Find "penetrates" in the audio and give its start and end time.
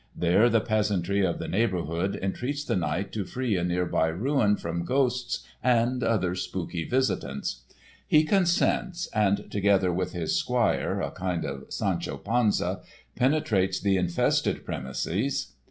13.15-13.79